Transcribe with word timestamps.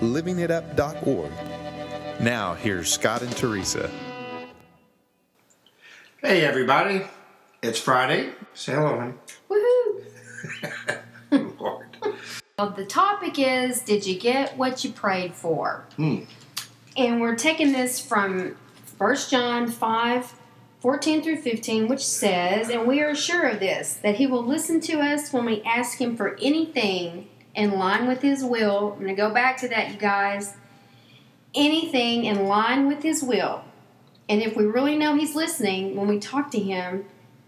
livingitup.org. 0.00 1.30
Now, 2.20 2.54
here's 2.54 2.92
Scott 2.92 3.22
and 3.22 3.36
Teresa. 3.36 3.90
Hey 6.22 6.44
everybody, 6.44 7.02
it's 7.62 7.78
Friday. 7.78 8.32
Say 8.54 8.72
hello, 8.72 8.98
honey. 8.98 9.14
Woohoo! 9.50 9.84
Lord. 11.60 11.96
Well, 12.58 12.70
the 12.70 12.84
topic 12.84 13.38
is 13.38 13.80
Did 13.82 14.06
you 14.06 14.18
get 14.18 14.56
what 14.56 14.84
you 14.84 14.92
prayed 14.92 15.34
for? 15.34 15.84
Hmm. 15.96 16.20
And 16.96 17.20
we're 17.20 17.36
taking 17.36 17.72
this 17.72 18.00
from 18.00 18.56
1 18.98 19.16
John 19.28 19.68
5 19.68 20.34
14 20.80 21.22
through 21.22 21.38
15, 21.38 21.88
which 21.88 22.04
says, 22.04 22.68
And 22.68 22.86
we 22.86 23.00
are 23.00 23.14
sure 23.14 23.48
of 23.48 23.58
this, 23.58 23.94
that 24.02 24.16
he 24.16 24.26
will 24.26 24.44
listen 24.44 24.80
to 24.82 25.00
us 25.00 25.32
when 25.32 25.46
we 25.46 25.62
ask 25.62 25.98
him 25.98 26.14
for 26.14 26.36
anything 26.42 27.28
in 27.54 27.78
line 27.78 28.06
with 28.06 28.22
his 28.22 28.44
will. 28.44 28.92
I'm 28.92 29.04
going 29.04 29.08
to 29.08 29.14
go 29.14 29.32
back 29.32 29.58
to 29.58 29.68
that, 29.68 29.92
you 29.92 29.96
guys. 29.98 30.56
Anything 31.54 32.24
in 32.24 32.46
line 32.46 32.88
with 32.88 33.02
his 33.02 33.22
will. 33.22 33.64
And 34.28 34.42
if 34.42 34.56
we 34.56 34.64
really 34.64 34.96
know 34.96 35.14
he's 35.14 35.34
listening 35.34 35.96
when 35.96 36.08
we 36.08 36.18
talk 36.18 36.50
to 36.52 36.58
him 36.58 37.04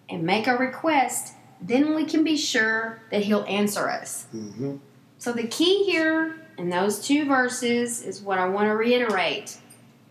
and 0.09 0.23
make 0.23 0.47
our 0.47 0.59
request, 0.59 1.35
then 1.61 1.95
we 1.95 2.05
can 2.05 2.23
be 2.23 2.37
sure 2.37 3.01
that 3.11 3.23
he'll 3.23 3.45
answer 3.49 3.89
us. 3.89 4.27
Mm-hmm. 4.35 4.77
So 5.19 5.33
the 5.33 5.47
key 5.47 5.85
here 5.85 6.37
in 6.59 6.69
those 6.69 7.01
two 7.01 7.25
verses 7.25 8.03
is 8.03 8.21
what 8.21 8.39
I 8.39 8.49
want 8.49 8.67
to 8.69 8.73
reiterate. 8.73 9.59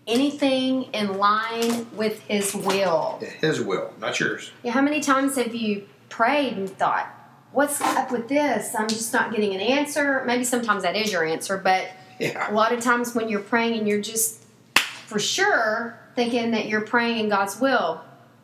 Anything 0.07 0.83
in 0.93 1.17
line 1.17 1.87
with 1.95 2.19
his 2.21 2.53
will. 2.53 3.19
His 3.39 3.61
will, 3.61 3.93
not 3.99 4.19
yours. 4.19 4.51
Yeah, 4.63 4.71
how 4.71 4.81
many 4.81 5.01
times 5.01 5.35
have 5.37 5.55
you 5.55 5.87
prayed 6.09 6.53
and 6.57 6.69
thought, 6.69 7.07
what's 7.55 7.79
up 7.79 8.11
with 8.11 8.27
this? 8.27 8.75
I'm 8.75 8.87
just 8.87 9.13
not 9.13 9.31
getting 9.31 9.55
an 9.55 9.61
answer. 9.61 10.23
Maybe 10.25 10.43
sometimes 10.43 10.83
that 10.83 10.95
is 10.95 11.11
your 11.11 11.25
answer, 11.25 11.57
but 11.57 11.89
a 12.19 12.51
lot 12.51 12.73
of 12.73 12.81
times 12.81 13.15
when 13.15 13.29
you're 13.29 13.39
praying 13.39 13.79
and 13.79 13.87
you're 13.87 14.01
just 14.01 14.43
for 14.75 15.19
sure 15.19 15.97
thinking 16.15 16.51
that 16.51 16.67
you're 16.67 16.81
praying 16.81 17.19
in 17.19 17.29
God's 17.29 17.59
will, 17.59 18.01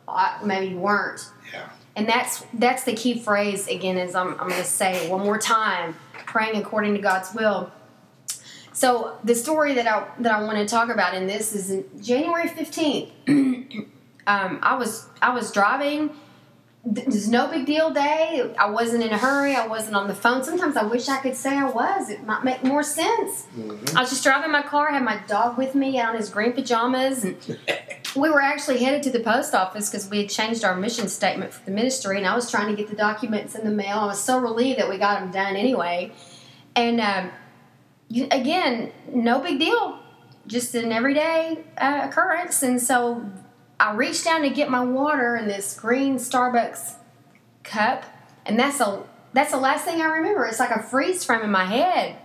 uh, 0.08 0.38
maybe 0.44 0.68
you 0.68 0.78
weren't. 0.78 1.28
Yeah. 1.52 1.68
And 1.94 2.08
that's 2.08 2.44
that's 2.54 2.84
the 2.84 2.94
key 2.94 3.18
phrase 3.18 3.68
again. 3.68 3.98
Is 3.98 4.14
I'm, 4.14 4.30
I'm 4.40 4.48
going 4.48 4.52
to 4.52 4.64
say 4.64 5.10
one 5.10 5.20
more 5.20 5.38
time: 5.38 5.94
praying 6.26 6.56
according 6.56 6.94
to 6.94 7.00
God's 7.00 7.34
will. 7.34 7.70
So 8.72 9.18
the 9.22 9.34
story 9.34 9.74
that 9.74 9.86
I 9.86 10.08
that 10.20 10.32
I 10.32 10.42
want 10.42 10.56
to 10.56 10.66
talk 10.66 10.88
about 10.88 11.14
in 11.14 11.26
this 11.26 11.54
is 11.54 11.70
in 11.70 11.84
January 12.02 12.48
fifteenth. 12.48 13.10
um, 13.28 14.58
I 14.62 14.74
was 14.74 15.06
I 15.20 15.34
was 15.34 15.52
driving. 15.52 16.10
There's 16.84 17.28
no 17.28 17.46
big 17.46 17.64
deal 17.64 17.90
day. 17.90 18.52
I 18.58 18.68
wasn't 18.68 19.04
in 19.04 19.10
a 19.12 19.18
hurry. 19.18 19.54
I 19.54 19.68
wasn't 19.68 19.94
on 19.94 20.08
the 20.08 20.16
phone. 20.16 20.42
Sometimes 20.42 20.76
I 20.76 20.82
wish 20.82 21.08
I 21.08 21.18
could 21.18 21.36
say 21.36 21.56
I 21.56 21.70
was. 21.70 22.10
It 22.10 22.26
might 22.26 22.42
make 22.42 22.64
more 22.64 22.82
sense. 22.82 23.46
Mhm. 23.56 23.94
I 23.96 24.00
was 24.00 24.10
just 24.10 24.24
driving 24.24 24.50
my 24.50 24.62
car. 24.62 24.90
Had 24.90 25.04
my 25.04 25.18
dog 25.28 25.56
with 25.56 25.76
me 25.76 26.00
out 26.00 26.14
in 26.14 26.20
his 26.20 26.28
green 26.28 26.52
pajamas, 26.52 27.22
and 27.22 27.36
we 28.16 28.28
were 28.30 28.42
actually 28.42 28.82
headed 28.82 29.04
to 29.04 29.10
the 29.10 29.20
post 29.20 29.54
office 29.54 29.88
because 29.88 30.10
we 30.10 30.18
had 30.18 30.28
changed 30.28 30.64
our 30.64 30.74
mission 30.74 31.06
statement 31.06 31.52
for 31.52 31.64
the 31.64 31.70
ministry, 31.70 32.18
and 32.18 32.26
I 32.26 32.34
was 32.34 32.50
trying 32.50 32.68
to 32.74 32.76
get 32.76 32.90
the 32.90 32.96
documents 32.96 33.54
in 33.54 33.64
the 33.64 33.70
mail. 33.70 33.98
I 33.98 34.06
was 34.06 34.20
so 34.22 34.38
relieved 34.40 34.80
that 34.80 34.88
we 34.88 34.98
got 34.98 35.20
them 35.20 35.30
done 35.30 35.54
anyway. 35.54 36.12
And 36.74 37.00
um, 37.00 37.30
you, 38.08 38.26
again, 38.32 38.90
no 39.14 39.38
big 39.38 39.60
deal, 39.60 40.00
just 40.48 40.74
an 40.74 40.90
everyday 40.90 41.64
uh, 41.78 42.00
occurrence. 42.08 42.60
And 42.64 42.82
so 42.82 43.24
I 43.82 43.94
reached 43.94 44.24
down 44.24 44.42
to 44.42 44.50
get 44.50 44.70
my 44.70 44.84
water 44.84 45.36
in 45.36 45.48
this 45.48 45.74
green 45.74 46.14
Starbucks 46.14 46.94
cup, 47.64 48.04
and 48.46 48.56
that's 48.56 48.78
a 48.80 49.02
that's 49.32 49.50
the 49.50 49.56
last 49.56 49.84
thing 49.84 50.00
I 50.00 50.04
remember. 50.04 50.46
It's 50.46 50.60
like 50.60 50.70
a 50.70 50.80
freeze 50.80 51.24
frame 51.24 51.40
in 51.40 51.50
my 51.50 51.64
head. 51.64 52.16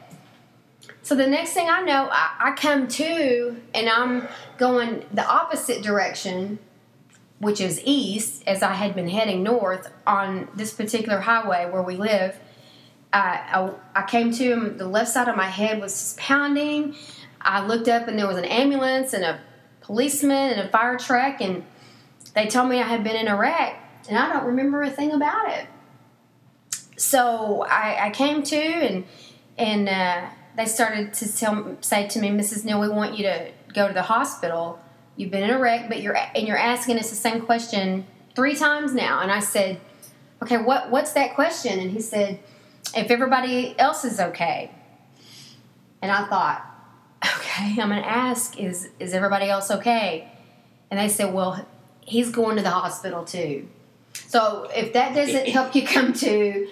So 1.01 1.15
the 1.15 1.25
next 1.25 1.53
thing 1.53 1.67
I 1.67 1.81
know, 1.81 2.09
I, 2.11 2.35
I 2.39 2.51
come 2.51 2.87
to 2.89 3.59
and 3.73 3.89
I'm 3.89 4.27
going 4.59 5.03
the 5.11 5.25
opposite 5.25 5.81
direction, 5.81 6.59
which 7.39 7.59
is 7.59 7.81
east, 7.83 8.43
as 8.45 8.61
I 8.61 8.73
had 8.73 8.93
been 8.93 9.07
heading 9.07 9.41
north 9.41 9.91
on 10.05 10.49
this 10.53 10.73
particular 10.73 11.21
highway 11.21 11.67
where 11.71 11.81
we 11.81 11.95
live. 11.95 12.37
I, 13.11 13.71
I, 13.95 14.01
I 14.01 14.05
came 14.05 14.31
to 14.33 14.51
and 14.51 14.79
the 14.79 14.87
left 14.87 15.09
side 15.09 15.27
of 15.27 15.35
my 15.35 15.47
head 15.47 15.81
was 15.81 16.15
pounding. 16.19 16.93
I 17.41 17.65
looked 17.65 17.87
up 17.87 18.07
and 18.07 18.19
there 18.19 18.27
was 18.27 18.37
an 18.37 18.45
ambulance 18.45 19.13
and 19.13 19.23
a 19.23 19.39
policeman 19.87 20.51
and 20.51 20.61
a 20.61 20.67
fire 20.67 20.97
truck, 20.97 21.41
and 21.41 21.63
they 22.35 22.45
told 22.45 22.69
me 22.69 22.79
I 22.79 22.83
had 22.83 23.03
been 23.03 23.15
in 23.15 23.27
a 23.27 23.35
wreck, 23.35 23.81
and 24.07 24.17
I 24.17 24.31
don't 24.31 24.45
remember 24.45 24.83
a 24.83 24.91
thing 24.91 25.13
about 25.13 25.49
it. 25.49 25.65
So 26.97 27.65
I, 27.67 28.07
I 28.07 28.09
came 28.11 28.43
to 28.43 28.57
and 28.57 29.05
and 29.57 29.89
uh, 29.89 30.29
they 30.55 30.65
started 30.65 31.13
to 31.15 31.35
tell 31.35 31.77
say 31.81 32.07
to 32.09 32.19
me, 32.19 32.29
Mrs. 32.29 32.65
Neal, 32.65 32.79
we 32.79 32.89
want 32.89 33.17
you 33.17 33.23
to 33.23 33.51
go 33.73 33.87
to 33.87 33.93
the 33.93 34.03
hospital. 34.03 34.79
You've 35.15 35.31
been 35.31 35.43
in 35.43 35.51
a 35.51 35.59
wreck, 35.59 35.87
but 35.87 36.01
you're 36.01 36.17
and 36.17 36.47
you're 36.47 36.57
asking 36.57 36.99
us 36.99 37.09
the 37.09 37.15
same 37.15 37.41
question 37.41 38.05
three 38.35 38.55
times 38.55 38.93
now. 38.93 39.21
And 39.21 39.31
I 39.31 39.39
said, 39.39 39.79
okay, 40.43 40.57
what 40.57 40.91
what's 40.91 41.13
that 41.13 41.33
question? 41.33 41.79
And 41.79 41.91
he 41.91 42.01
said, 42.01 42.39
if 42.95 43.09
everybody 43.09 43.77
else 43.79 44.03
is 44.03 44.19
okay. 44.19 44.71
And 46.01 46.11
I 46.11 46.27
thought, 46.27 46.76
okay, 47.37 47.81
I'm 47.81 47.89
gonna 47.89 48.01
ask, 48.01 48.59
is 48.59 48.89
is 48.99 49.13
everybody 49.13 49.49
else 49.49 49.71
okay? 49.71 50.31
And 50.89 50.99
they 50.99 51.09
said, 51.09 51.33
well, 51.33 51.67
he's 52.01 52.29
going 52.29 52.55
to 52.57 52.63
the 52.63 52.69
hospital 52.69 53.25
too. 53.25 53.67
So 54.13 54.69
if 54.75 54.93
that 54.93 55.15
doesn't 55.15 55.47
help 55.57 55.75
you 55.75 55.85
come 55.85 56.13
to, 56.13 56.67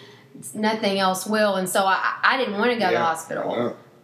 nothing 0.53 0.99
else 0.99 1.25
will. 1.25 1.55
And 1.55 1.67
so 1.67 1.85
I, 1.85 2.17
I 2.23 2.37
didn't 2.37 2.57
want 2.57 2.71
to 2.71 2.79
go 2.79 2.87
to 2.87 2.91
the 2.93 3.03
hospital. 3.03 3.51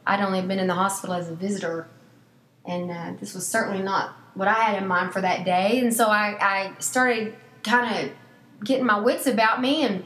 I'd 0.05 0.21
only 0.21 0.41
been 0.41 0.59
in 0.59 0.67
the 0.67 0.73
hospital 0.73 1.15
as 1.15 1.29
a 1.29 1.35
visitor, 1.35 1.87
and 2.65 2.89
uh, 2.89 3.13
this 3.19 3.33
was 3.33 3.47
certainly 3.47 3.83
not 3.83 4.15
what 4.33 4.47
I 4.47 4.53
had 4.53 4.81
in 4.81 4.87
mind 4.87 5.13
for 5.13 5.21
that 5.21 5.45
day. 5.45 5.79
And 5.79 5.93
so 5.93 6.07
I, 6.07 6.37
I 6.41 6.73
started 6.79 7.35
kind 7.63 8.05
of 8.07 8.11
getting 8.65 8.85
my 8.85 8.99
wits 8.99 9.27
about 9.27 9.61
me, 9.61 9.83
and 9.83 10.03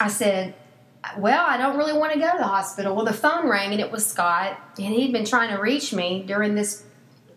I 0.00 0.08
said, 0.08 0.54
Well, 1.18 1.44
I 1.46 1.56
don't 1.56 1.76
really 1.76 1.92
want 1.92 2.12
to 2.12 2.18
go 2.18 2.30
to 2.30 2.38
the 2.38 2.44
hospital. 2.44 2.94
Well, 2.94 3.04
the 3.04 3.12
phone 3.12 3.48
rang, 3.48 3.72
and 3.72 3.80
it 3.80 3.90
was 3.90 4.06
Scott, 4.06 4.58
and 4.78 4.94
he'd 4.94 5.12
been 5.12 5.24
trying 5.24 5.54
to 5.54 5.60
reach 5.60 5.92
me 5.92 6.24
during 6.26 6.54
this 6.54 6.84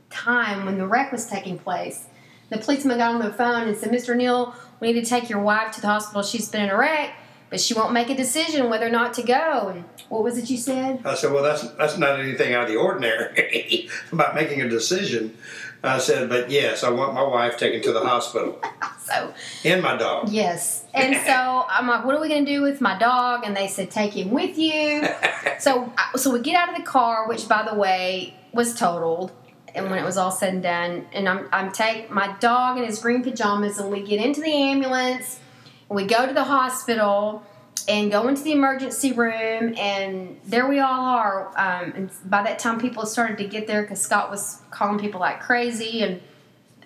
time 0.10 0.66
when 0.66 0.78
the 0.78 0.88
wreck 0.88 1.12
was 1.12 1.28
taking 1.28 1.58
place. 1.58 2.06
The 2.50 2.58
policeman 2.58 2.98
got 2.98 3.14
on 3.14 3.22
the 3.22 3.32
phone 3.32 3.68
and 3.68 3.78
said, 3.78 3.92
Mr. 3.92 4.16
Neal, 4.16 4.56
we 4.80 4.92
need 4.92 5.04
to 5.04 5.10
take 5.10 5.30
your 5.30 5.42
wife 5.42 5.74
to 5.76 5.82
the 5.82 5.88
hospital. 5.88 6.24
She's 6.24 6.50
been 6.50 6.64
in 6.64 6.70
a 6.70 6.78
wreck, 6.78 7.14
but 7.50 7.60
she 7.60 7.74
won't 7.74 7.94
make 7.94 8.10
a 8.10 8.16
decision 8.16 8.70
whether 8.70 8.86
or 8.86 8.92
not 8.92 9.14
to 9.16 9.24
go. 9.24 9.70
And 9.70 9.86
what 10.10 10.24
was 10.24 10.38
it 10.38 10.50
you 10.50 10.58
said? 10.58 11.02
I 11.06 11.16
said, 11.16 11.32
well, 11.32 11.44
that's 11.44 11.68
that's 11.72 11.98
not 11.98 12.20
anything 12.20 12.54
out 12.54 12.64
of 12.64 12.70
the 12.70 12.76
ordinary 12.78 13.90
about 14.12 14.36
making 14.36 14.62
a 14.62 14.70
decision. 14.70 15.38
I 15.82 15.98
said, 16.00 16.28
but 16.28 16.52
yes, 16.52 16.84
I 16.84 16.90
want 16.90 17.14
my 17.14 17.24
wife 17.24 17.58
taken 17.58 17.82
to 17.84 17.94
the 17.94 18.02
hospital 18.02 18.62
So, 19.00 19.34
and 19.64 19.82
my 19.82 19.96
dog. 19.96 20.28
yes. 20.30 20.84
And 20.94 21.16
so 21.26 21.66
I'm 21.70 21.88
like, 21.88 22.04
what 22.06 22.16
are 22.16 22.22
we 22.22 22.28
going 22.28 22.46
to 22.46 22.52
do 22.52 22.62
with 22.62 22.82
my 22.82 22.98
dog? 23.00 23.44
And 23.46 23.56
they 23.56 23.68
said, 23.68 23.90
take 23.90 24.14
him 24.14 24.30
with 24.32 24.58
you. 24.58 25.08
So, 25.60 25.92
so 26.16 26.32
we 26.32 26.40
get 26.40 26.56
out 26.56 26.70
of 26.70 26.78
the 26.78 26.84
car, 26.84 27.28
which, 27.28 27.50
by 27.50 27.68
the 27.70 27.76
way, 27.78 28.34
was 28.54 28.74
totaled. 28.76 29.34
And 29.76 29.90
when 29.90 30.00
it 30.00 30.06
was 30.06 30.16
all 30.16 30.32
said 30.32 30.54
and 30.54 30.64
done, 30.64 31.06
and 31.12 31.28
I'm, 31.28 31.50
I'm 31.52 31.72
take 31.74 32.10
my 32.10 32.34
dog 32.40 32.78
in 32.78 32.86
his 32.86 33.00
green 33.00 33.24
pajamas, 33.24 33.78
and 33.78 33.92
we 33.92 34.02
get 34.02 34.24
into 34.24 34.40
the 34.40 34.54
ambulance, 34.54 35.40
we 35.90 36.06
go 36.06 36.26
to 36.26 36.34
the 36.34 36.44
hospital, 36.44 37.44
and 37.90 38.12
go 38.12 38.28
into 38.28 38.44
the 38.44 38.52
emergency 38.52 39.14
room, 39.14 39.74
and 39.78 40.40
there 40.46 40.68
we 40.68 40.80
all 40.80 41.06
are. 41.06 41.48
Um, 41.58 41.94
and 41.96 42.12
by 42.26 42.44
that 42.44 42.60
time, 42.60 42.80
people 42.80 43.06
started 43.06 43.38
to 43.40 43.46
get 43.46 43.66
there 43.66 43.82
because 43.82 44.00
Scott 44.00 44.30
was 44.30 44.62
calling 44.70 45.00
people 45.00 45.20
like 45.20 45.42
crazy, 45.42 46.04
and 46.04 46.22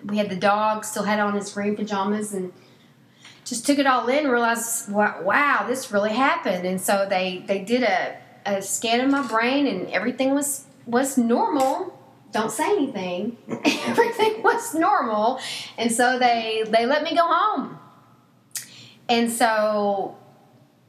we 0.04 0.16
had 0.16 0.30
the 0.30 0.36
dog 0.36 0.84
still 0.84 1.02
had 1.02 1.20
on 1.20 1.34
his 1.34 1.52
green 1.52 1.76
pajamas, 1.76 2.32
and 2.32 2.52
just 3.44 3.66
took 3.66 3.78
it 3.78 3.86
all 3.86 4.08
in 4.08 4.20
and 4.24 4.30
realized, 4.30 4.90
wow, 4.90 5.20
wow, 5.22 5.66
this 5.66 5.92
really 5.92 6.12
happened. 6.12 6.66
And 6.66 6.80
so 6.80 7.06
they 7.08 7.44
they 7.46 7.60
did 7.60 7.82
a, 7.82 8.16
a 8.46 8.62
scan 8.62 9.00
of 9.00 9.10
my 9.10 9.26
brain, 9.26 9.66
and 9.66 9.90
everything 9.90 10.34
was 10.34 10.64
was 10.86 11.18
normal. 11.18 11.98
Don't 12.32 12.50
say 12.50 12.64
anything. 12.64 13.36
everything 13.86 14.42
was 14.42 14.74
normal, 14.74 15.38
and 15.76 15.92
so 15.92 16.18
they 16.18 16.64
they 16.66 16.86
let 16.86 17.02
me 17.02 17.14
go 17.14 17.26
home. 17.26 17.78
And 19.08 19.30
so 19.30 20.16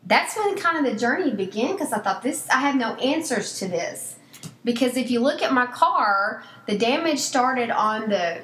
that's 0.06 0.38
when 0.38 0.56
kind 0.58 0.86
of 0.86 0.92
the 0.92 0.98
journey 0.98 1.32
began 1.32 1.74
because 1.74 1.92
I 1.92 2.00
thought 2.00 2.22
this 2.22 2.48
I 2.50 2.60
have 2.60 2.76
no 2.76 2.96
answers 2.96 3.60
to 3.60 3.68
this. 3.68 4.18
because 4.64 4.98
if 4.98 5.12
you 5.12 5.20
look 5.20 5.42
at 5.42 5.54
my 5.54 5.66
car, 5.68 6.44
the 6.68 6.78
damage 6.78 7.20
started 7.20 7.70
on 7.70 8.10
the 8.10 8.42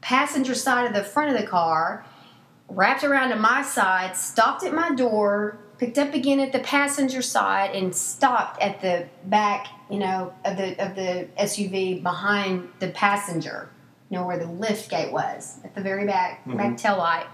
passenger 0.00 0.54
side 0.54 0.86
of 0.86 0.94
the 0.94 1.02
front 1.02 1.34
of 1.34 1.40
the 1.40 1.46
car, 1.46 2.04
wrapped 2.68 3.04
around 3.04 3.30
to 3.30 3.36
my 3.36 3.62
side, 3.62 4.16
stopped 4.16 4.62
at 4.62 4.72
my 4.72 4.94
door, 4.94 5.58
picked 5.78 5.98
up 5.98 6.14
again 6.14 6.40
at 6.40 6.52
the 6.52 6.60
passenger 6.60 7.22
side, 7.22 7.74
and 7.74 7.94
stopped 7.94 8.60
at 8.60 8.80
the 8.80 9.08
back, 9.24 9.68
you 9.90 9.98
know, 9.98 10.32
of 10.44 10.56
the 10.56 10.70
of 10.84 10.94
the 10.94 11.28
SUV 11.38 12.02
behind 12.02 12.68
the 12.78 12.88
passenger. 12.88 13.70
You 14.10 14.18
know 14.18 14.26
where 14.26 14.38
the 14.38 14.46
lift 14.46 14.90
gate 14.90 15.12
was 15.12 15.58
at 15.64 15.74
the 15.74 15.82
very 15.82 16.06
back, 16.06 16.44
back 16.46 16.56
mm-hmm. 16.56 16.76
tail 16.76 16.98
light. 16.98 17.26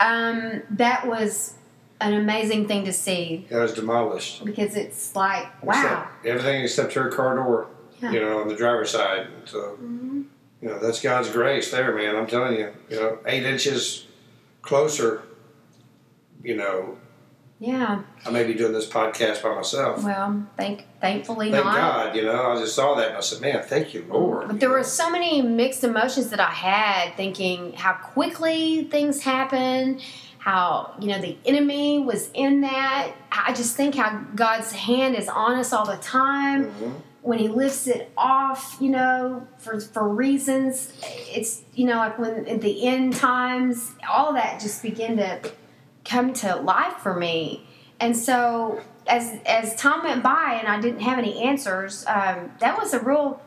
Um, 0.00 0.62
that 0.70 1.06
was 1.06 1.54
an 2.00 2.12
amazing 2.12 2.68
thing 2.68 2.84
to 2.84 2.92
see 2.92 3.46
That 3.50 3.60
was 3.60 3.72
demolished. 3.72 4.44
because 4.44 4.76
it's 4.76 5.16
like 5.16 5.46
wow. 5.62 5.72
Except, 5.72 6.26
everything 6.26 6.62
except 6.64 6.92
her 6.94 7.08
car 7.10 7.36
door, 7.36 7.68
Yeah. 8.02 8.10
you 8.12 8.20
know, 8.20 8.40
on 8.40 8.48
the 8.48 8.54
driver's 8.56 8.90
side. 8.90 9.20
And 9.26 9.48
so, 9.48 9.78
Mhm. 9.82 10.24
you 10.60 10.68
know, 10.68 10.78
that's 10.78 11.00
God's 11.00 11.30
grace 11.30 11.70
there, 11.70 11.94
man. 11.94 12.14
I'm 12.16 12.26
telling 12.26 12.58
you, 12.58 12.70
you 12.90 12.96
know, 12.96 13.18
eight 13.26 13.44
inches 13.44 14.06
closer, 14.62 15.22
you 16.42 16.56
know, 16.56 16.98
Yeah. 17.58 18.02
I 18.24 18.30
may 18.30 18.44
be 18.44 18.52
doing 18.54 18.72
this 18.72 18.86
podcast 18.88 19.42
by 19.42 19.54
myself. 19.54 20.04
Well, 20.04 20.46
thank 20.58 20.86
thankfully 21.00 21.50
Thank 21.50 21.64
not. 21.64 21.76
God, 21.76 22.16
you 22.16 22.22
know, 22.22 22.52
I 22.52 22.56
just 22.60 22.74
saw 22.74 22.94
that 22.96 23.08
and 23.08 23.16
I 23.16 23.20
said, 23.20 23.40
man, 23.40 23.62
thank 23.62 23.94
you, 23.94 24.04
Lord. 24.10 24.48
But 24.48 24.60
there 24.60 24.68
were 24.68 24.84
so 24.84 25.10
many 25.10 25.40
mixed 25.40 25.82
emotions 25.82 26.28
that 26.30 26.40
I 26.40 26.50
had, 26.50 27.16
thinking 27.16 27.72
how 27.72 27.94
quickly 27.94 28.84
things 28.84 29.22
happen, 29.22 30.00
how 30.38 30.94
you 31.00 31.08
know 31.08 31.20
the 31.20 31.36
enemy 31.46 31.98
was 32.00 32.30
in 32.34 32.60
that. 32.60 33.12
I 33.32 33.52
just 33.54 33.74
think 33.76 33.94
how 33.94 34.18
God's 34.34 34.72
hand 34.72 35.16
is 35.16 35.28
on 35.28 35.56
us 35.58 35.72
all 35.72 35.86
the 35.86 35.96
time. 35.96 36.66
Mhm. 36.70 36.92
When 37.22 37.38
He 37.38 37.48
lifts 37.48 37.88
it 37.88 38.12
off, 38.16 38.76
you 38.80 38.90
know, 38.90 39.46
for 39.58 39.80
for 39.80 40.06
reasons, 40.08 40.92
it's 41.02 41.62
you 41.74 41.86
know 41.86 41.96
like 41.96 42.18
when 42.18 42.46
at 42.46 42.60
the 42.60 42.86
end 42.86 43.14
times, 43.16 43.92
all 44.08 44.34
that 44.34 44.60
just 44.60 44.82
begin 44.82 45.16
to 45.16 45.40
come 46.08 46.32
to 46.34 46.56
life 46.56 46.94
for 46.98 47.14
me. 47.14 47.66
And 48.00 48.16
so 48.16 48.80
as 49.06 49.38
as 49.46 49.74
time 49.76 50.02
went 50.04 50.22
by 50.22 50.58
and 50.58 50.68
I 50.68 50.80
didn't 50.80 51.00
have 51.00 51.18
any 51.18 51.42
answers, 51.42 52.04
um, 52.06 52.52
that 52.60 52.78
was 52.78 52.92
a 52.94 53.00
real 53.00 53.40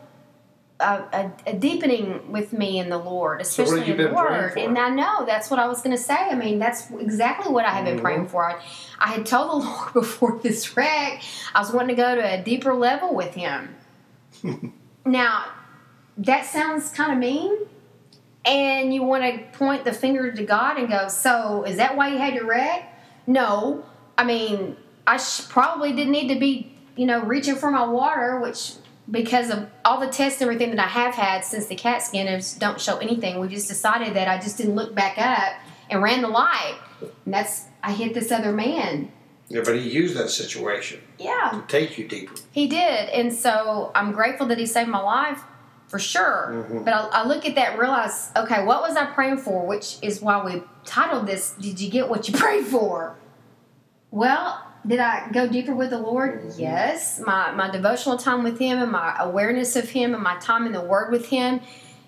uh, 0.79 1.03
a, 1.11 1.49
a 1.51 1.53
deepening 1.53 2.31
with 2.31 2.53
me 2.53 2.79
in 2.79 2.89
the 2.89 2.97
Lord, 2.97 3.45
So 3.45 3.63
have 3.63 3.73
especially 3.73 3.87
you 3.87 3.93
in 4.05 4.09
the 4.11 4.15
Word. 4.15 4.57
And 4.57 4.77
I 4.77 4.89
know 4.89 5.25
that's 5.25 5.51
what 5.51 5.59
I 5.59 5.67
was 5.67 5.81
going 5.81 5.95
to 5.95 6.01
say. 6.01 6.15
I 6.15 6.35
mean, 6.35 6.57
that's 6.57 6.89
exactly 6.91 7.51
what 7.51 7.65
I 7.65 7.71
had 7.71 7.83
been 7.85 7.97
Mhm. 7.97 8.01
praying 8.01 8.27
for. 8.27 8.49
I, 8.49 8.61
I 8.97 9.07
had 9.07 9.25
told 9.25 9.49
the 9.49 9.55
Lord 9.67 9.93
before 9.93 10.39
this 10.41 10.77
wreck, 10.77 11.21
I 11.53 11.59
was 11.59 11.73
wanting 11.73 11.95
to 11.95 12.01
go 12.01 12.15
to 12.15 12.21
a 12.21 12.41
deeper 12.41 12.73
level 12.73 13.13
with 13.13 13.35
Him. 13.35 13.75
now, 15.05 15.45
that 16.17 16.45
sounds 16.45 16.91
kind 16.91 17.11
of 17.11 17.17
mean. 17.17 17.57
And 18.45 18.93
you 18.93 19.03
want 19.03 19.23
to 19.23 19.57
point 19.57 19.83
the 19.83 19.93
finger 19.93 20.31
to 20.31 20.43
God 20.43 20.77
and 20.77 20.87
go, 20.89 21.07
so 21.09 21.63
is 21.63 21.77
that 21.77 21.95
why 21.97 22.09
you 22.09 22.17
had 22.17 22.33
your 22.33 22.45
wreck? 22.45 22.93
No. 23.27 23.83
I 24.17 24.23
mean, 24.23 24.75
I 25.05 25.17
sh- 25.17 25.47
probably 25.49 25.91
didn't 25.93 26.11
need 26.13 26.33
to 26.33 26.39
be, 26.39 26.73
you 26.95 27.05
know, 27.05 27.21
reaching 27.21 27.55
for 27.55 27.69
my 27.69 27.85
water, 27.85 28.39
which 28.39 28.73
because 29.11 29.49
of 29.49 29.67
all 29.83 29.99
the 29.99 30.07
tests 30.07 30.41
and 30.41 30.49
everything 30.49 30.75
that 30.75 30.79
I 30.79 30.87
have 30.89 31.15
had 31.15 31.43
since 31.43 31.65
the 31.67 31.75
CAT 31.75 32.01
scanners 32.01 32.53
don't 32.55 32.79
show 32.79 32.97
anything. 32.97 33.39
We 33.39 33.47
just 33.49 33.67
decided 33.67 34.13
that 34.15 34.27
I 34.27 34.37
just 34.39 34.57
didn't 34.57 34.75
look 34.75 34.93
back 34.95 35.17
up 35.17 35.53
and 35.89 36.01
ran 36.01 36.21
the 36.21 36.27
light. 36.27 36.77
And 37.25 37.33
that's, 37.33 37.65
I 37.83 37.91
hit 37.93 38.13
this 38.13 38.31
other 38.31 38.51
man. 38.51 39.11
Yeah, 39.47 39.61
but 39.65 39.75
he 39.75 39.89
used 39.89 40.15
that 40.15 40.29
situation 40.29 41.01
Yeah. 41.17 41.49
to 41.53 41.63
take 41.67 41.97
you 41.97 42.07
deeper. 42.07 42.35
He 42.51 42.67
did, 42.67 43.09
and 43.09 43.33
so 43.33 43.91
I'm 43.95 44.11
grateful 44.11 44.45
that 44.47 44.59
he 44.59 44.67
saved 44.67 44.89
my 44.89 44.99
life 45.01 45.41
for 45.89 45.99
sure. 45.99 46.65
Mhm. 46.69 46.85
But 46.85 46.93
I, 46.93 47.07
I 47.21 47.27
look 47.27 47.45
at 47.45 47.55
that 47.55 47.71
and 47.71 47.79
realize, 47.79 48.29
okay, 48.37 48.63
what 48.63 48.81
was 48.81 48.95
I 48.95 49.05
praying 49.07 49.39
for? 49.39 49.65
Which 49.65 49.97
is 50.01 50.21
why 50.21 50.41
we 50.45 50.63
titled 50.85 51.27
this 51.27 51.51
"Did 51.59 51.81
you 51.81 51.89
get 51.89 52.07
what 52.07 52.27
you 52.29 52.33
prayed 52.37 52.65
for?" 52.65 53.17
Well, 54.11 54.63
did 54.87 54.99
I 54.99 55.29
go 55.31 55.47
deeper 55.47 55.75
with 55.75 55.89
the 55.89 55.99
Lord? 55.99 56.41
Mhm. 56.43 56.59
Yes. 56.59 57.19
My 57.25 57.51
my 57.51 57.69
devotional 57.69 58.17
time 58.17 58.43
with 58.43 58.57
Him 58.59 58.81
and 58.81 58.91
my 58.91 59.15
awareness 59.19 59.75
of 59.75 59.89
Him 59.89 60.13
and 60.13 60.23
my 60.23 60.37
time 60.39 60.65
in 60.65 60.71
the 60.71 60.81
Word 60.81 61.11
with 61.11 61.27
Him 61.29 61.59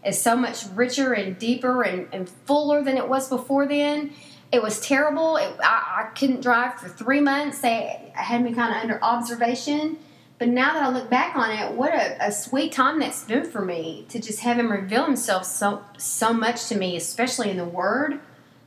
is 0.06 0.20
so 0.22 0.36
much 0.36 0.66
richer 0.74 1.14
and 1.14 1.38
deeper 1.38 1.84
and, 1.84 2.08
and 2.12 2.28
fuller 2.48 2.84
than 2.84 2.98
it 2.98 3.08
was 3.08 3.30
before 3.30 3.68
then. 3.68 4.12
It 4.52 4.62
was 4.62 4.82
terrible. 4.82 5.38
It, 5.38 5.54
I, 5.64 6.04
I 6.06 6.10
couldn't 6.18 6.42
drive 6.42 6.76
for 6.76 6.90
three 6.90 7.20
months. 7.22 7.62
They 7.62 8.12
had 8.14 8.44
me 8.44 8.54
kind 8.54 8.76
of 8.76 8.82
under 8.82 9.02
observation. 9.04 9.98
But 10.42 10.50
now 10.50 10.74
that 10.74 10.82
I 10.82 10.90
look 10.90 11.08
back 11.08 11.36
on 11.36 11.52
it, 11.52 11.74
what 11.74 11.94
a, 11.94 12.18
a 12.26 12.32
sweet 12.32 12.72
time 12.72 13.00
that's 13.00 13.24
been 13.26 13.46
for 13.46 13.64
me 13.64 14.08
to 14.10 14.20
just 14.20 14.40
have 14.40 14.58
him 14.58 14.72
reveal 14.72 15.06
himself 15.06 15.46
so 15.46 15.86
so 16.00 16.34
much 16.34 16.68
to 16.70 16.76
me, 16.76 16.96
especially 16.96 17.52
in 17.52 17.58
the 17.58 17.64
Word 17.64 18.20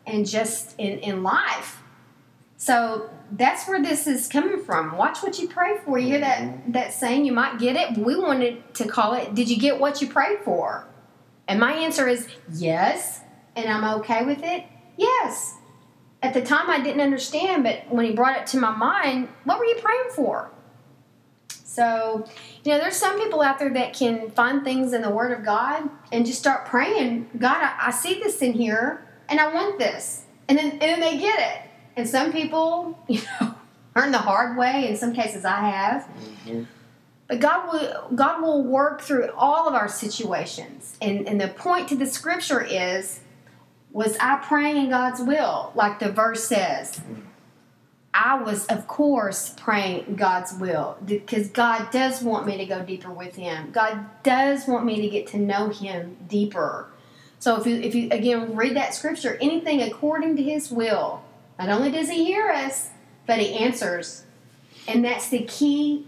and 0.06 0.24
just 0.24 0.76
in, 0.78 1.00
in 1.00 1.24
life. 1.24 1.82
So 2.56 3.10
that's 3.32 3.66
where 3.66 3.82
this 3.82 4.06
is 4.06 4.28
coming 4.28 4.62
from. 4.62 4.96
Watch 4.96 5.20
what 5.20 5.40
you 5.40 5.48
pray 5.48 5.78
for. 5.84 5.98
You 5.98 6.06
hear 6.06 6.20
that 6.20 6.42
mm-hmm. 6.42 6.70
that 6.70 6.94
saying, 6.94 7.24
you 7.24 7.32
might 7.32 7.58
get 7.58 7.74
it. 7.74 7.98
We 7.98 8.14
wanted 8.14 8.72
to 8.74 8.86
call 8.86 9.14
it, 9.14 9.34
did 9.34 9.50
you 9.50 9.58
get 9.58 9.80
what 9.80 10.00
you 10.00 10.06
prayed 10.06 10.44
for? 10.44 10.86
And 11.48 11.58
my 11.58 11.72
answer 11.72 12.06
is 12.06 12.28
yes. 12.52 13.20
And 13.56 13.68
I'm 13.68 13.98
okay 13.98 14.24
with 14.24 14.44
it? 14.44 14.62
Yes. 14.96 15.56
At 16.22 16.34
the 16.34 16.40
time 16.40 16.70
I 16.70 16.78
didn't 16.78 17.00
understand, 17.00 17.64
but 17.64 17.92
when 17.92 18.04
he 18.04 18.12
brought 18.12 18.36
it 18.36 18.46
to 18.52 18.58
my 18.58 18.70
mind, 18.70 19.28
what 19.42 19.58
were 19.58 19.64
you 19.64 19.78
praying 19.82 20.10
for? 20.14 20.52
So, 21.74 22.24
you 22.62 22.70
know, 22.70 22.78
there's 22.78 22.96
some 22.96 23.20
people 23.20 23.42
out 23.42 23.58
there 23.58 23.72
that 23.74 23.94
can 23.94 24.30
find 24.30 24.62
things 24.62 24.92
in 24.92 25.02
the 25.02 25.10
Word 25.10 25.36
of 25.36 25.44
God 25.44 25.90
and 26.12 26.24
just 26.24 26.38
start 26.38 26.66
praying, 26.66 27.28
God, 27.36 27.56
I, 27.56 27.88
I 27.88 27.90
see 27.90 28.14
this 28.14 28.40
in 28.42 28.52
here 28.52 29.04
and 29.28 29.40
I 29.40 29.52
want 29.52 29.78
this. 29.80 30.22
And 30.48 30.56
then 30.56 30.70
and 30.72 30.80
then 30.80 31.00
they 31.00 31.18
get 31.18 31.38
it. 31.40 31.70
And 31.96 32.08
some 32.08 32.30
people, 32.32 32.96
you 33.08 33.22
know, 33.40 33.54
learn 33.96 34.12
the 34.12 34.18
hard 34.18 34.56
way. 34.56 34.88
In 34.88 34.96
some 34.96 35.12
cases 35.12 35.44
I 35.44 35.60
have. 35.68 36.08
Mhm. 36.46 36.66
But 37.26 37.40
God 37.40 37.72
will 37.72 38.08
God 38.14 38.40
will 38.40 38.62
work 38.62 39.00
through 39.00 39.30
all 39.36 39.66
of 39.66 39.74
our 39.74 39.88
situations. 39.88 40.96
And 41.02 41.26
and 41.26 41.40
the 41.40 41.48
point 41.48 41.88
to 41.88 41.96
the 41.96 42.06
scripture 42.06 42.62
is 42.62 43.20
was 43.90 44.16
I 44.20 44.36
praying 44.36 44.76
in 44.76 44.90
God's 44.90 45.20
will, 45.20 45.72
like 45.74 45.98
the 45.98 46.12
verse 46.12 46.44
says. 46.46 47.00
I 48.16 48.40
was, 48.40 48.64
of 48.66 48.86
course, 48.86 49.52
praying 49.56 50.14
God's 50.14 50.54
will 50.54 50.96
because 51.04 51.48
God 51.48 51.90
does 51.90 52.22
want 52.22 52.46
me 52.46 52.56
to 52.58 52.64
go 52.64 52.80
deeper 52.84 53.10
with 53.10 53.34
Him. 53.34 53.72
God 53.72 54.06
does 54.22 54.68
want 54.68 54.86
me 54.86 55.00
to 55.00 55.08
get 55.08 55.26
to 55.28 55.38
know 55.38 55.68
Him 55.70 56.16
deeper. 56.28 56.88
So 57.40 57.60
if 57.60 57.66
you, 57.66 57.74
if 57.74 57.92
you 57.92 58.08
again 58.12 58.54
read 58.54 58.76
that 58.76 58.94
scripture, 58.94 59.36
anything 59.40 59.82
according 59.82 60.36
to 60.36 60.42
His 60.44 60.70
will, 60.70 61.24
not 61.58 61.68
only 61.68 61.90
does 61.90 62.08
He 62.08 62.24
hear 62.24 62.50
us, 62.50 62.90
but 63.26 63.40
He 63.40 63.52
answers, 63.54 64.22
and 64.86 65.04
that's 65.04 65.28
the 65.28 65.40
key. 65.40 66.06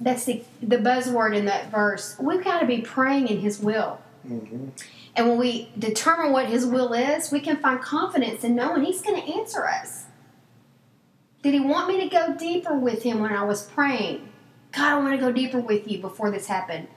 That's 0.00 0.24
the 0.24 0.42
the 0.60 0.78
buzzword 0.78 1.36
in 1.36 1.44
that 1.44 1.70
verse. 1.70 2.16
We've 2.18 2.42
got 2.42 2.60
to 2.60 2.66
be 2.66 2.80
praying 2.80 3.28
in 3.28 3.38
His 3.38 3.60
will. 3.60 4.00
Mhm. 4.26 4.70
And 5.14 5.28
when 5.28 5.38
we 5.38 5.70
determine 5.78 6.32
what 6.32 6.46
His 6.46 6.66
will 6.66 6.92
is, 6.92 7.30
we 7.30 7.40
can 7.40 7.58
find 7.58 7.80
confidence 7.80 8.42
in 8.42 8.56
knowing 8.56 8.82
He's 8.82 9.02
going 9.02 9.22
to 9.22 9.34
answer 9.38 9.64
us. 9.66 10.06
Did 11.42 11.54
He 11.54 11.60
want 11.60 11.88
me 11.88 12.00
to 12.00 12.08
go 12.08 12.34
deeper 12.34 12.74
with 12.74 13.02
Him 13.02 13.20
when 13.20 13.32
I 13.32 13.44
was 13.44 13.66
praying? 13.66 14.28
God, 14.72 14.92
I 14.92 14.98
want 14.98 15.12
to 15.12 15.18
go 15.18 15.32
deeper 15.32 15.60
with 15.60 15.90
you 15.90 15.98
before 15.98 16.30
this 16.30 16.46
happened. 16.46 16.88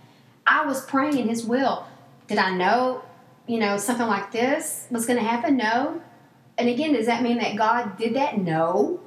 I 0.45 0.65
was 0.65 0.85
praying 0.85 1.17
in 1.17 1.29
His 1.29 1.45
will. 1.45 1.85
Did 2.27 2.37
I 2.37 2.51
know, 2.51 3.03
you 3.47 3.59
know, 3.59 3.77
something 3.77 4.07
like 4.07 4.31
this 4.31 4.87
was 4.89 5.05
going 5.05 5.19
to 5.19 5.25
happen? 5.25 5.57
No. 5.57 6.01
And 6.57 6.69
again, 6.69 6.93
does 6.93 7.05
that 7.05 7.23
mean 7.23 7.37
that 7.37 7.55
God 7.55 7.97
did 7.97 8.15
that? 8.15 8.37
No. 8.37 8.99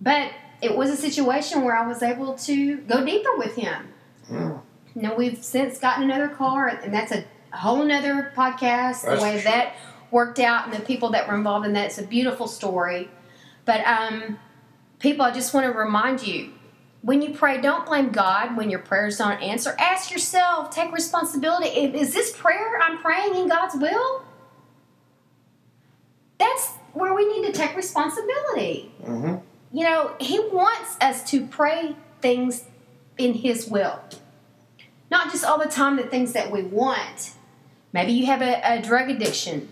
But 0.00 0.30
it 0.60 0.76
was 0.76 0.90
a 0.90 0.96
situation 0.96 1.62
where 1.62 1.76
I 1.76 1.86
was 1.86 2.02
able 2.02 2.34
to 2.34 2.76
go 2.78 3.04
deeper 3.04 3.36
with 3.36 3.56
Him. 3.56 3.92
You 4.30 5.02
know, 5.02 5.14
we've 5.14 5.42
since 5.44 5.78
gotten 5.78 6.04
another 6.04 6.28
car, 6.28 6.68
and 6.68 6.92
that's 6.92 7.12
a 7.12 7.24
whole 7.52 7.84
nother 7.84 8.32
podcast. 8.36 9.02
That's 9.02 9.04
the 9.04 9.22
way 9.22 9.32
true. 9.34 9.50
that 9.50 9.74
worked 10.10 10.38
out 10.38 10.64
and 10.64 10.72
the 10.74 10.80
people 10.80 11.10
that 11.10 11.28
were 11.28 11.34
involved 11.34 11.66
in 11.66 11.72
that. 11.74 11.86
It's 11.86 11.98
a 11.98 12.06
beautiful 12.06 12.46
story. 12.48 13.10
But 13.64 13.86
um, 13.86 14.38
people, 14.98 15.24
I 15.24 15.30
just 15.32 15.52
want 15.54 15.66
to 15.66 15.72
remind 15.78 16.26
you 16.26 16.52
when 17.02 17.22
you 17.22 17.30
pray, 17.34 17.60
don't 17.60 17.86
blame 17.86 18.10
God 18.10 18.56
when 18.56 18.68
your 18.70 18.80
prayers 18.80 19.18
don't 19.18 19.40
answer. 19.40 19.76
Ask 19.78 20.10
yourself, 20.10 20.70
take 20.70 20.92
responsibility. 20.92 21.68
Is 21.68 22.08
is 22.08 22.14
this 22.14 22.36
prayer 22.36 22.80
I'm 22.82 22.98
praying 22.98 23.34
in 23.36 23.48
God's 23.48 23.76
will? 23.76 24.22
That's 26.38 26.72
where 26.92 27.14
we 27.14 27.26
need 27.28 27.46
to 27.46 27.52
take 27.52 27.76
responsibility 27.76 28.90
Mhm. 29.04 29.42
you 29.72 29.84
know, 29.84 30.12
he 30.18 30.38
wants 30.40 30.96
us 31.00 31.22
to 31.30 31.46
pray 31.46 31.94
things 32.20 32.64
in 33.18 33.34
his 33.34 33.68
will. 33.68 34.00
Not 35.10 35.30
just 35.30 35.44
all 35.44 35.58
the 35.58 35.66
time 35.68 35.96
the 35.96 36.02
things 36.04 36.32
that 36.32 36.50
we 36.50 36.62
want. 36.62 37.32
Maybe 37.92 38.12
you 38.12 38.26
have 38.26 38.42
a, 38.42 38.60
a 38.64 38.82
drug 38.82 39.10
addiction. 39.10 39.68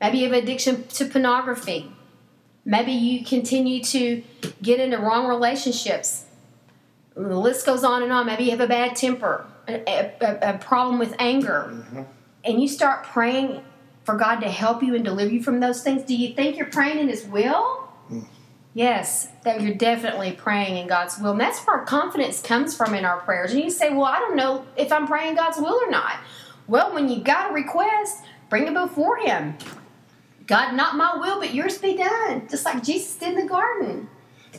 Maybe 0.00 0.18
you 0.18 0.24
have 0.32 0.42
addiction 0.42 0.84
to 0.88 1.06
pornography. 1.06 1.90
Maybe 2.64 2.92
you 2.92 3.24
continue 3.24 3.82
to 3.84 4.22
get 4.62 4.80
into 4.80 4.98
wrong 4.98 5.26
relationships. 5.26 6.24
the 7.14 7.38
list 7.38 7.66
goes 7.66 7.84
on 7.84 8.02
and 8.02 8.12
on. 8.12 8.26
Maybe 8.26 8.44
you 8.44 8.50
have 8.50 8.60
a 8.60 8.66
bad 8.66 8.96
temper, 8.96 9.46
a, 9.68 10.12
a, 10.20 10.54
a 10.54 10.58
problem 10.58 10.98
with 10.98 11.14
anger, 11.18 11.70
mm-hmm. 11.70 12.02
and 12.44 12.62
you 12.62 12.68
start 12.68 13.04
praying 13.04 13.62
for 14.04 14.16
God 14.16 14.40
to 14.40 14.50
help 14.50 14.82
you 14.82 14.94
and 14.94 15.04
deliver 15.04 15.30
you 15.30 15.42
from 15.42 15.60
those 15.60 15.82
things. 15.82 16.02
Do 16.02 16.16
you 16.16 16.34
think 16.34 16.56
you're 16.56 16.66
praying 16.66 16.98
in 16.98 17.08
His 17.08 17.24
will? 17.24 17.88
Mm. 18.10 18.26
Yes, 18.74 19.28
that 19.44 19.60
you're 19.60 19.74
definitely 19.74 20.32
praying 20.32 20.76
in 20.76 20.88
God's 20.88 21.18
will. 21.18 21.32
And 21.32 21.40
that's 21.40 21.60
where 21.64 21.78
confidence 21.84 22.42
comes 22.42 22.76
from 22.76 22.92
in 22.94 23.04
our 23.04 23.18
prayers. 23.20 23.52
And 23.52 23.62
you 23.62 23.70
say, 23.70 23.90
Well, 23.90 24.04
I 24.04 24.18
don't 24.18 24.36
know 24.36 24.66
if 24.76 24.92
I'm 24.92 25.06
praying 25.06 25.36
God's 25.36 25.58
will 25.58 25.80
or 25.80 25.90
not. 25.90 26.16
Well, 26.66 26.92
when 26.92 27.08
you 27.08 27.20
got 27.22 27.50
a 27.50 27.54
request, 27.54 28.24
bring 28.48 28.66
it 28.66 28.74
before 28.74 29.18
Him. 29.18 29.56
God, 30.46 30.74
not 30.74 30.96
my 30.96 31.16
will, 31.16 31.40
but 31.40 31.54
yours 31.54 31.78
be 31.78 31.96
done. 31.96 32.46
Just 32.48 32.64
like 32.64 32.82
Jesus 32.82 33.16
did 33.16 33.30
in 33.30 33.44
the 33.44 33.48
garden. 33.48 34.08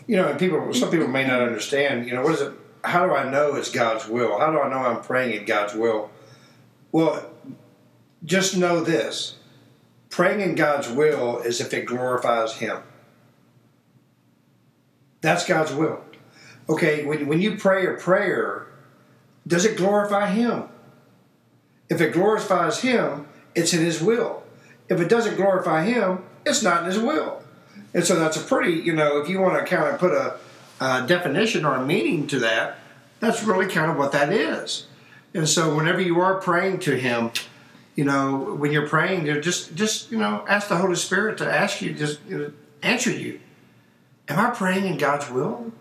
You 0.08 0.18
know, 0.18 0.28
and 0.30 0.40
people, 0.40 0.74
some 0.74 0.90
people 0.90 1.08
may 1.08 1.26
not 1.26 1.42
understand. 1.42 2.08
You 2.08 2.16
know, 2.16 2.24
what 2.24 2.34
is 2.34 2.42
it? 2.42 2.54
How 2.84 3.06
do 3.08 3.16
I 3.16 3.30
know 3.30 3.56
it's 3.56 3.72
God's 3.72 4.08
will? 4.08 4.38
How 4.40 4.52
do 4.52 4.60
I 4.60 4.70
know 4.70 4.78
I'm 4.78 5.02
praying 5.02 5.40
in 5.40 5.46
God's 5.46 5.74
will? 5.74 6.12
Well, 6.92 7.30
just 8.24 8.58
know 8.58 8.84
this: 8.84 9.38
praying 10.10 10.42
in 10.42 10.56
God's 10.56 10.90
will 10.90 11.40
is 11.40 11.62
if 11.62 11.74
it 11.74 11.86
glorifies 11.86 12.54
Him. 12.54 12.78
That's 15.22 15.46
God's 15.46 15.74
will. 15.74 16.02
Okay, 16.70 17.06
when, 17.06 17.28
when 17.28 17.42
you 17.42 17.58
pray 17.58 17.88
a 17.88 17.94
prayer, 17.94 18.68
does 19.48 19.66
it 19.66 19.78
glorify 19.78 20.28
Him? 20.28 20.66
If 21.90 22.02
it 22.02 22.14
glorifies 22.14 22.82
Him, 22.82 23.28
it's 23.56 23.74
in 23.74 23.82
His 23.84 24.02
will. 24.02 24.45
If 24.90 25.00
it 25.00 25.10
doesn't 25.10 25.36
glorify 25.36 25.84
Him, 25.86 26.24
it's 26.46 26.62
not 26.62 26.82
in 26.82 26.86
His 26.86 27.00
will. 27.00 27.42
And 27.94 28.04
so 28.04 28.20
that's 28.20 28.38
a 28.38 28.42
pretty, 28.42 28.74
you 28.74 28.94
know, 28.94 29.22
if 29.22 29.30
you 29.30 29.40
want 29.40 29.58
to 29.58 29.76
kind 29.76 29.94
of 29.94 30.00
put 30.00 30.12
a, 30.12 30.38
a 30.82 31.08
definition 31.08 31.66
or 31.66 31.76
a 31.76 31.86
meaning 31.86 32.28
to 32.28 32.40
that, 32.40 32.78
that's 33.20 33.44
really 33.44 33.68
kind 33.68 33.90
of 33.90 33.98
what 33.98 34.12
that 34.12 34.32
is. 34.32 34.88
And 35.34 35.48
so 35.48 35.76
whenever 35.76 36.02
you 36.02 36.20
are 36.20 36.40
praying 36.40 36.80
to 36.82 36.96
Him, 36.96 37.32
you 37.96 38.04
know, 38.04 38.56
when 38.60 38.72
you're 38.72 38.88
praying, 38.88 39.26
you 39.26 39.40
just 39.40 39.76
just 39.76 40.12
you 40.12 40.18
know, 40.18 40.46
ask 40.48 40.68
the 40.68 40.78
Holy 40.78 40.96
Spirit 40.96 41.38
to 41.40 41.50
ask 41.50 41.82
you, 41.82 41.94
just 41.94 42.20
you 42.28 42.38
know, 42.38 42.52
answer 42.84 43.12
you. 43.12 43.40
Am 44.28 44.40
I 44.40 44.50
praying 44.52 44.86
in 44.86 44.98
God's 44.98 45.30
will? 45.30 45.72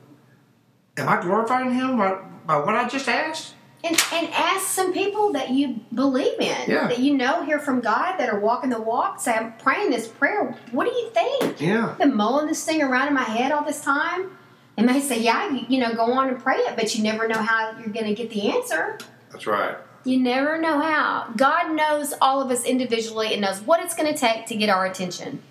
Am 0.96 1.08
I 1.08 1.20
glorifying 1.20 1.74
Him 1.74 1.96
by, 1.96 2.18
by 2.46 2.58
what 2.58 2.74
I 2.74 2.88
just 2.88 3.08
asked? 3.08 3.54
And, 3.84 3.96
and 4.12 4.28
ask 4.32 4.66
some 4.66 4.94
people 4.94 5.32
that 5.34 5.50
you 5.50 5.80
believe 5.94 6.40
in, 6.40 6.70
Yeah. 6.70 6.88
that 6.88 7.00
you 7.00 7.14
know 7.14 7.44
hear 7.44 7.58
from 7.58 7.80
God, 7.80 8.16
that 8.16 8.30
are 8.30 8.40
walking 8.40 8.70
the 8.70 8.80
walk. 8.80 9.20
Say, 9.20 9.34
I'm 9.34 9.52
praying 9.58 9.90
this 9.90 10.08
prayer. 10.08 10.56
What 10.72 10.86
do 10.86 10.90
you 10.90 11.10
think? 11.10 11.60
Yeah. 11.60 11.90
I've 11.90 11.98
been 11.98 12.16
mulling 12.16 12.46
this 12.46 12.64
thing 12.64 12.80
around 12.82 13.08
in 13.08 13.14
my 13.14 13.24
head 13.24 13.52
all 13.52 13.62
this 13.62 13.82
time. 13.82 14.30
And 14.78 14.88
they 14.88 15.00
say, 15.00 15.20
yeah, 15.20 15.50
you, 15.50 15.66
you 15.68 15.80
know, 15.80 15.94
go 15.94 16.10
on 16.12 16.28
and 16.30 16.42
pray 16.42 16.56
it, 16.56 16.76
but 16.76 16.94
you 16.94 17.02
never 17.04 17.28
know 17.28 17.42
how 17.42 17.76
you're 17.78 17.88
going 17.92 18.06
to 18.06 18.14
get 18.14 18.30
the 18.30 18.50
answer. 18.50 18.98
That's 19.30 19.46
right. 19.46 19.76
You 20.04 20.18
never 20.18 20.58
know 20.58 20.80
how. 20.80 21.32
God 21.36 21.74
knows 21.74 22.14
all 22.22 22.40
of 22.40 22.50
us 22.50 22.64
individually 22.64 23.32
and 23.32 23.42
knows 23.42 23.60
what 23.60 23.80
it's 23.84 23.94
going 23.94 24.12
to 24.12 24.18
take 24.18 24.46
to 24.46 24.56
get 24.56 24.70
our 24.70 24.86
attention. 24.86 25.42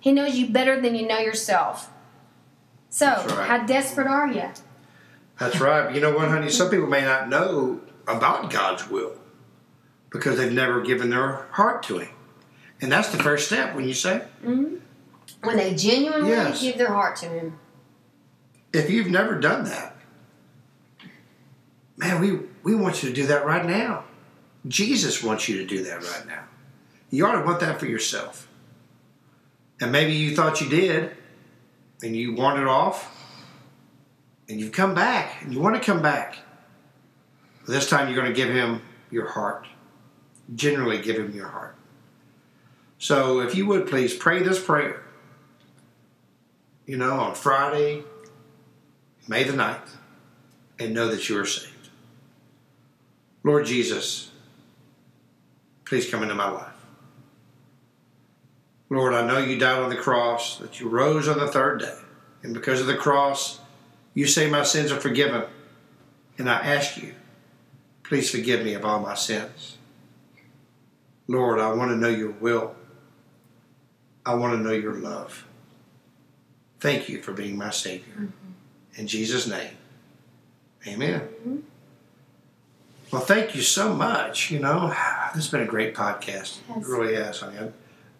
He 0.00 0.10
knows 0.10 0.36
you 0.36 0.48
better 0.48 0.80
than 0.80 0.94
you 0.94 1.06
know 1.06 1.18
yourself. 1.18 1.90
So, 2.90 3.06
right. 3.06 3.48
how 3.48 3.64
desperate 3.64 4.06
are 4.06 4.26
you? 4.26 4.50
That's 5.42 5.60
right. 5.60 5.86
But 5.86 5.94
you 5.96 6.00
know 6.00 6.14
what, 6.14 6.28
honey? 6.28 6.50
Some 6.50 6.70
people 6.70 6.86
may 6.86 7.00
not 7.00 7.28
know 7.28 7.80
about 8.06 8.52
God's 8.52 8.88
will 8.88 9.14
because 10.10 10.38
they've 10.38 10.52
never 10.52 10.82
given 10.82 11.10
their 11.10 11.48
heart 11.50 11.82
to 11.84 11.98
Him. 11.98 12.14
And 12.80 12.92
that's 12.92 13.08
the 13.08 13.20
first 13.20 13.46
step 13.46 13.74
when 13.74 13.86
you 13.88 13.94
say, 13.94 14.22
mm-hmm. 14.44 14.76
When 15.42 15.56
they 15.56 15.74
genuinely 15.74 16.30
Yes. 16.30 16.62
give 16.62 16.78
their 16.78 16.92
heart 16.92 17.16
to 17.16 17.26
Him. 17.26 17.58
if 18.72 18.88
you've 18.88 19.08
never 19.10 19.40
done 19.40 19.64
that, 19.64 19.96
man, 21.96 22.20
we, 22.20 22.38
we 22.62 22.76
want 22.76 23.02
you 23.02 23.08
to 23.08 23.14
do 23.14 23.26
that 23.26 23.44
right 23.44 23.66
now. 23.66 24.04
Jesus 24.68 25.24
wants 25.24 25.48
you 25.48 25.56
to 25.58 25.66
do 25.66 25.82
that 25.82 26.04
right 26.04 26.26
now. 26.28 26.44
You 27.10 27.26
ought 27.26 27.40
to 27.40 27.44
want 27.44 27.58
that 27.60 27.80
for 27.80 27.86
yourself. 27.86 28.46
And 29.80 29.90
maybe 29.90 30.12
you 30.12 30.36
thought 30.36 30.60
you 30.60 30.68
did, 30.68 31.16
and 32.00 32.14
you 32.14 32.32
wandered 32.34 32.68
off, 32.68 33.21
and 34.52 34.60
you've 34.60 34.72
come 34.72 34.94
back, 34.94 35.40
and 35.40 35.50
you 35.54 35.60
want 35.60 35.74
to 35.74 35.80
come 35.80 36.02
back. 36.02 36.36
This 37.66 37.88
time 37.88 38.06
you're 38.06 38.20
going 38.20 38.30
to 38.30 38.36
give 38.36 38.54
him 38.54 38.82
your 39.10 39.26
heart. 39.26 39.66
Generally, 40.54 41.00
give 41.00 41.16
him 41.16 41.34
your 41.34 41.48
heart. 41.48 41.74
So 42.98 43.40
if 43.40 43.54
you 43.54 43.64
would 43.64 43.86
please 43.86 44.14
pray 44.14 44.42
this 44.42 44.62
prayer, 44.62 45.02
you 46.84 46.98
know, 46.98 47.18
on 47.18 47.34
Friday, 47.34 48.04
May 49.26 49.42
the 49.44 49.54
9th, 49.54 49.96
and 50.78 50.92
know 50.92 51.08
that 51.08 51.30
you 51.30 51.38
are 51.38 51.46
saved. 51.46 51.88
Lord 53.44 53.64
Jesus, 53.64 54.32
please 55.86 56.10
come 56.10 56.22
into 56.22 56.34
my 56.34 56.50
life. 56.50 56.68
Lord, 58.90 59.14
I 59.14 59.26
know 59.26 59.38
you 59.38 59.58
died 59.58 59.78
on 59.78 59.88
the 59.88 59.96
cross, 59.96 60.58
that 60.58 60.78
you 60.78 60.90
rose 60.90 61.26
on 61.26 61.38
the 61.38 61.48
third 61.48 61.80
day, 61.80 61.98
and 62.42 62.52
because 62.52 62.82
of 62.82 62.86
the 62.86 62.96
cross, 62.96 63.60
you 64.14 64.26
say 64.26 64.48
my 64.50 64.62
sins 64.62 64.92
are 64.92 65.00
forgiven. 65.00 65.44
And 66.38 66.48
I 66.48 66.54
ask 66.60 66.96
you, 66.96 67.14
please 68.02 68.30
forgive 68.30 68.64
me 68.64 68.74
of 68.74 68.84
all 68.84 69.00
my 69.00 69.14
sins. 69.14 69.76
Lord, 71.28 71.58
I 71.60 71.72
want 71.72 71.90
to 71.90 71.96
know 71.96 72.08
your 72.08 72.30
will. 72.32 72.74
I 74.24 74.34
want 74.34 74.54
to 74.54 74.58
know 74.58 74.72
your 74.72 74.94
love. 74.94 75.46
Thank 76.80 77.08
you 77.08 77.22
for 77.22 77.32
being 77.32 77.56
my 77.56 77.70
Savior. 77.70 78.12
Mm-hmm. 78.14 78.28
In 78.96 79.06
Jesus' 79.06 79.46
name, 79.46 79.70
amen. 80.86 81.20
Mm-hmm. 81.20 81.56
Well, 83.12 83.22
thank 83.22 83.54
you 83.54 83.62
so 83.62 83.94
much. 83.94 84.50
You 84.50 84.58
know, 84.58 84.88
this 85.34 85.44
has 85.44 85.48
been 85.48 85.60
a 85.62 85.66
great 85.66 85.94
podcast. 85.94 86.58
It 86.58 86.76
Yes. 86.76 86.86
really 86.86 87.14
has. 87.14 87.42
I 87.42 87.52
mean, 87.52 87.72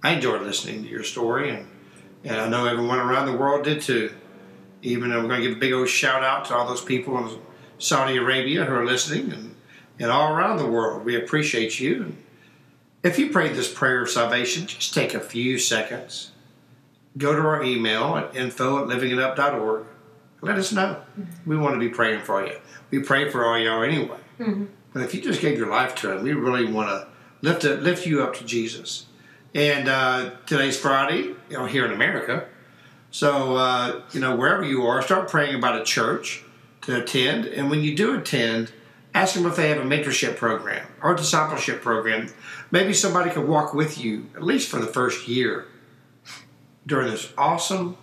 I 0.03 0.13
enjoyed 0.13 0.43
listening 0.43 0.83
to 0.85 0.89
your 0.89 1.03
story, 1.03 1.51
and, 1.51 1.67
and 2.25 2.41
I 2.41 2.49
know 2.49 2.67
everyone 2.67 2.99
around 2.99 3.27
the 3.27 3.37
world 3.37 3.65
did 3.65 3.81
too. 3.83 4.13
Even 4.83 5.11
we're 5.11 5.23
going 5.23 5.41
to 5.41 5.49
give 5.49 5.57
a 5.57 5.61
big 5.61 5.73
old 5.73 5.89
shout 5.89 6.23
out 6.23 6.45
to 6.47 6.55
all 6.55 6.67
those 6.67 6.85
people 6.85 7.17
in 7.19 7.39
Saudi 7.79 8.17
Arabia 8.17 8.65
who 8.65 8.75
are 8.75 8.85
listening 8.85 9.33
and, 9.33 9.55
and 9.99 10.11
all 10.11 10.35
around 10.35 10.59
the 10.59 10.67
world. 10.67 11.05
We 11.05 11.17
appreciate 11.17 11.81
you. 11.81 12.03
And 12.03 12.23
if 13.03 13.19
you 13.19 13.31
prayed 13.31 13.55
this 13.55 13.73
prayer 13.73 14.03
of 14.03 14.11
salvation, 14.11 14.67
just 14.67 14.95
take 14.95 15.15
a 15.15 15.21
few 15.21 15.59
seconds. 15.59 16.33
Go 17.17 17.35
to 17.35 17.43
our 17.43 17.63
email 17.63 18.17
at 18.17 18.35
info 18.35 18.83
at 18.83 18.89
livingitup.org. 18.89 19.87
Let 20.41 20.59
us 20.59 20.73
know. 20.73 21.01
We 21.47 21.57
want 21.57 21.75
to 21.75 21.79
be 21.79 21.89
praying 21.89 22.23
for 22.23 22.45
you. 22.45 22.57
We 22.91 23.01
pray 23.01 23.31
for 23.31 23.45
all 23.45 23.59
y'all 23.59 23.83
anyway. 23.83 24.19
But 24.93 25.03
if 25.03 25.15
you 25.15 25.23
just 25.23 25.41
gave 25.41 25.57
your 25.57 25.69
life 25.69 25.95
to 25.97 26.13
Him, 26.13 26.23
we 26.23 26.33
really 26.33 26.71
want 26.71 26.89
to 26.89 27.09
lift 27.43 27.65
lift 27.65 28.07
you 28.07 28.23
up 28.23 28.35
to 28.37 28.45
Jesus. 28.45 29.07
And 29.55 29.89
uh, 29.89 30.31
today's 30.47 30.79
Friday, 30.79 31.35
you 31.49 31.59
know, 31.59 31.67
here 31.67 31.85
in 31.85 31.93
America. 31.93 32.47
So 33.13 33.57
uh, 33.57 34.01
you 34.13 34.21
know, 34.21 34.35
wherever 34.35 34.65
you 34.65 34.83
are, 34.87 35.01
start 35.03 35.29
praying 35.29 35.55
about 35.55 35.81
a 35.81 35.85
church 35.85 36.43
to 36.83 37.01
attend. 37.01 37.45
And 37.45 37.71
when 37.71 37.83
you 37.83 37.95
do 37.95 38.19
attend, 38.19 38.73
ask 39.15 39.35
them 39.35 39.47
if 39.47 39.55
they 39.55 39.69
have 39.69 39.79
a 39.79 39.85
mentorship 39.85 40.37
program 40.37 40.87
or 41.03 41.13
a 41.13 41.17
discipleship 41.17 41.83
program. 41.83 42.29
Maybe 42.71 42.95
somebody 42.95 43.31
could 43.31 43.47
walk 43.47 43.75
with 43.75 44.03
you 44.03 44.27
at 44.35 44.43
least 44.43 44.69
for 44.71 44.79
the 44.81 44.87
first 44.87 45.29
year 45.29 45.67
during 46.87 47.11
this 47.11 47.33
awesome, 47.37 47.99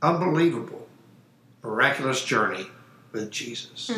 unbelievable, 0.00 0.88
miraculous 1.62 2.24
journey 2.24 2.66
with 3.10 3.30
Jesus. 3.30 3.90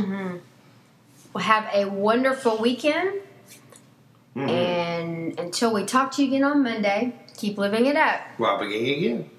Well, 1.32 1.44
have 1.44 1.68
a 1.72 1.84
wonderful 1.84 2.56
weekend. 2.58 3.20
Mhm. 4.34 4.48
And 4.48 5.38
until 5.38 5.72
we 5.74 5.84
talk 5.84 6.12
to 6.12 6.22
you 6.22 6.28
again 6.28 6.44
on 6.44 6.62
Monday, 6.62 7.14
keep 7.36 7.58
living 7.58 7.84
it 7.86 7.96
up. 7.96 8.20
While 8.38 8.58
beginning 8.58 8.98
again. 8.98 9.30